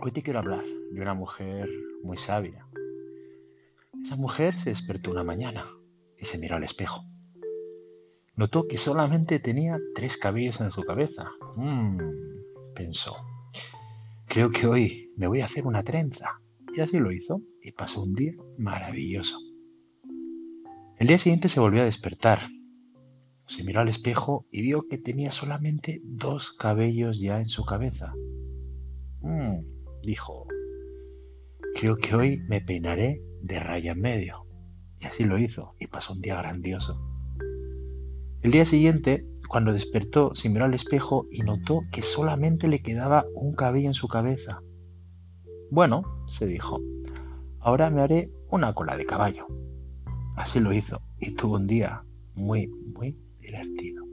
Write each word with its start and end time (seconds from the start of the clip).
Hoy 0.00 0.12
te 0.12 0.22
quiero 0.22 0.40
hablar 0.40 0.64
de 0.92 1.00
una 1.00 1.14
mujer 1.14 1.68
muy 2.02 2.16
sabia. 2.18 2.66
Esa 4.02 4.16
mujer 4.16 4.60
se 4.60 4.70
despertó 4.70 5.10
una 5.10 5.24
mañana 5.24 5.64
y 6.18 6.26
se 6.26 6.38
miró 6.38 6.56
al 6.56 6.64
espejo. 6.64 7.02
Notó 8.34 8.68
que 8.68 8.76
solamente 8.76 9.38
tenía 9.38 9.78
tres 9.94 10.18
cabellos 10.18 10.60
en 10.60 10.70
su 10.70 10.82
cabeza. 10.82 11.30
Mmm, 11.56 11.98
pensó. 12.74 13.16
Creo 14.26 14.50
que 14.50 14.66
hoy 14.66 15.12
me 15.16 15.26
voy 15.26 15.40
a 15.40 15.46
hacer 15.46 15.66
una 15.66 15.82
trenza. 15.82 16.40
Y 16.74 16.80
así 16.80 16.98
lo 16.98 17.10
hizo 17.10 17.40
y 17.62 17.72
pasó 17.72 18.02
un 18.02 18.14
día 18.14 18.34
maravilloso. 18.58 19.38
El 20.98 21.06
día 21.06 21.18
siguiente 21.18 21.48
se 21.48 21.60
volvió 21.60 21.80
a 21.80 21.86
despertar. 21.86 22.40
Se 23.46 23.64
miró 23.64 23.80
al 23.80 23.88
espejo 23.88 24.46
y 24.50 24.60
vio 24.60 24.86
que 24.86 24.98
tenía 24.98 25.30
solamente 25.32 26.02
dos 26.04 26.52
cabellos 26.52 27.18
ya 27.18 27.40
en 27.40 27.48
su 27.48 27.64
cabeza. 27.64 28.12
Mmm, 29.22 29.75
dijo, 30.06 30.46
creo 31.74 31.96
que 31.96 32.14
hoy 32.14 32.38
me 32.48 32.60
peinaré 32.60 33.20
de 33.42 33.60
raya 33.60 33.92
en 33.92 34.00
medio. 34.00 34.46
Y 35.00 35.06
así 35.06 35.24
lo 35.24 35.36
hizo 35.36 35.74
y 35.78 35.88
pasó 35.88 36.14
un 36.14 36.22
día 36.22 36.36
grandioso. 36.36 36.98
El 38.40 38.52
día 38.52 38.64
siguiente, 38.64 39.26
cuando 39.48 39.72
despertó, 39.72 40.34
se 40.34 40.48
miró 40.48 40.64
al 40.64 40.74
espejo 40.74 41.26
y 41.30 41.40
notó 41.40 41.82
que 41.92 42.02
solamente 42.02 42.68
le 42.68 42.80
quedaba 42.80 43.26
un 43.34 43.54
cabello 43.54 43.88
en 43.88 43.94
su 43.94 44.06
cabeza. 44.08 44.62
Bueno, 45.70 46.02
se 46.28 46.46
dijo, 46.46 46.80
ahora 47.58 47.90
me 47.90 48.00
haré 48.00 48.30
una 48.48 48.72
cola 48.72 48.96
de 48.96 49.06
caballo. 49.06 49.46
Así 50.36 50.60
lo 50.60 50.72
hizo 50.72 51.02
y 51.18 51.34
tuvo 51.34 51.56
un 51.56 51.66
día 51.66 52.04
muy, 52.34 52.68
muy 52.68 53.18
divertido. 53.40 54.04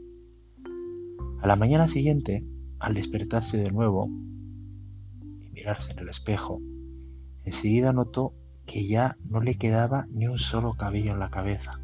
A 1.41 1.47
la 1.47 1.55
mañana 1.55 1.87
siguiente, 1.87 2.43
al 2.79 2.95
despertarse 2.95 3.57
de 3.57 3.71
nuevo 3.71 4.09
mirarse 5.63 5.93
en 5.93 5.99
el 5.99 6.09
espejo, 6.09 6.59
enseguida 7.45 7.93
notó 7.93 8.33
que 8.65 8.85
ya 8.85 9.15
no 9.29 9.39
le 9.39 9.57
quedaba 9.57 10.07
ni 10.09 10.27
un 10.27 10.37
solo 10.37 10.73
cabello 10.73 11.13
en 11.13 11.19
la 11.19 11.29
cabeza. 11.29 11.79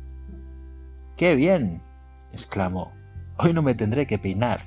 ¡Qué 1.15 1.35
bien! 1.35 1.81
exclamó. 2.33 2.91
Hoy 3.37 3.53
no 3.53 3.61
me 3.61 3.75
tendré 3.75 4.05
que 4.05 4.19
peinar. 4.19 4.65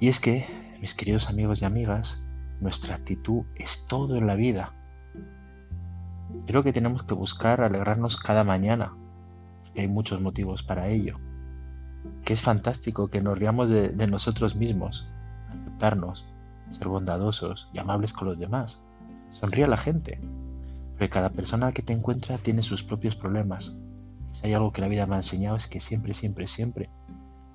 Y 0.00 0.08
es 0.08 0.20
que, 0.20 0.46
mis 0.80 0.94
queridos 0.94 1.28
amigos 1.28 1.60
y 1.60 1.66
amigas, 1.66 2.24
nuestra 2.60 2.94
actitud 2.94 3.44
es 3.56 3.86
todo 3.88 4.16
en 4.16 4.26
la 4.26 4.34
vida. 4.34 4.72
Creo 6.46 6.62
que 6.62 6.72
tenemos 6.72 7.02
que 7.02 7.12
buscar 7.12 7.60
alegrarnos 7.60 8.16
cada 8.16 8.42
mañana, 8.42 8.96
que 9.74 9.82
hay 9.82 9.88
muchos 9.88 10.22
motivos 10.22 10.62
para 10.62 10.88
ello. 10.88 11.18
Que 12.24 12.32
es 12.32 12.40
fantástico 12.40 13.08
que 13.08 13.20
nos 13.20 13.38
riamos 13.38 13.68
de, 13.68 13.90
de 13.90 14.06
nosotros 14.06 14.56
mismos, 14.56 15.06
aceptarnos, 15.50 16.31
ser 16.72 16.88
bondadosos 16.88 17.68
y 17.72 17.78
amables 17.78 18.12
con 18.12 18.28
los 18.28 18.38
demás. 18.38 18.80
Sonríe 19.30 19.64
a 19.64 19.68
la 19.68 19.76
gente, 19.76 20.20
porque 20.92 21.10
cada 21.10 21.30
persona 21.30 21.72
que 21.72 21.82
te 21.82 21.92
encuentra 21.92 22.38
tiene 22.38 22.62
sus 22.62 22.82
propios 22.82 23.16
problemas. 23.16 23.76
Si 24.32 24.46
hay 24.46 24.54
algo 24.54 24.72
que 24.72 24.80
la 24.80 24.88
vida 24.88 25.06
me 25.06 25.14
ha 25.14 25.18
enseñado 25.18 25.56
es 25.56 25.68
que 25.68 25.80
siempre, 25.80 26.14
siempre, 26.14 26.46
siempre 26.46 26.90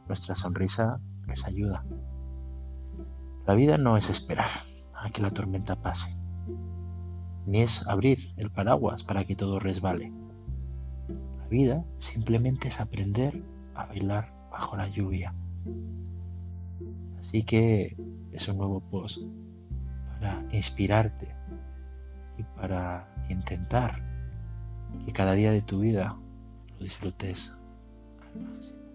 nuestra 0.07 0.35
sonrisa 0.35 0.99
les 1.27 1.45
ayuda. 1.45 1.83
La 3.45 3.53
vida 3.53 3.77
no 3.77 3.97
es 3.97 4.09
esperar 4.09 4.49
a 4.93 5.09
que 5.09 5.21
la 5.21 5.31
tormenta 5.31 5.75
pase, 5.75 6.17
ni 7.45 7.61
es 7.61 7.85
abrir 7.87 8.33
el 8.37 8.51
paraguas 8.51 9.03
para 9.03 9.25
que 9.25 9.35
todo 9.35 9.59
resbale. 9.59 10.11
La 11.39 11.47
vida 11.47 11.85
simplemente 11.97 12.67
es 12.67 12.79
aprender 12.79 13.41
a 13.75 13.85
bailar 13.85 14.33
bajo 14.51 14.75
la 14.75 14.87
lluvia. 14.87 15.33
Así 17.19 17.43
que 17.43 17.95
es 18.31 18.47
un 18.47 18.57
nuevo 18.57 18.79
post 18.79 19.19
para 20.13 20.43
inspirarte 20.51 21.27
y 22.37 22.43
para 22.43 23.07
intentar 23.29 24.01
que 25.05 25.11
cada 25.11 25.33
día 25.33 25.51
de 25.51 25.61
tu 25.61 25.79
vida 25.79 26.17
lo 26.77 26.83
disfrutes 26.83 27.55
al 28.21 28.41
máximo. 28.41 28.86